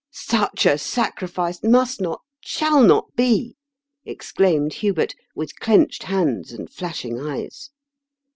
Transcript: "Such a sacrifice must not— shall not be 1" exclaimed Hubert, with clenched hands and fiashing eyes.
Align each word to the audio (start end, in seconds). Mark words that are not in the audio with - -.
"Such 0.31 0.65
a 0.65 0.79
sacrifice 0.79 1.61
must 1.63 2.01
not— 2.01 2.21
shall 2.51 2.81
not 2.81 3.15
be 3.15 3.55
1" 4.05 4.11
exclaimed 4.13 4.73
Hubert, 4.73 5.13
with 5.35 5.59
clenched 5.59 6.01
hands 6.01 6.51
and 6.51 6.67
fiashing 6.67 7.19
eyes. 7.23 7.69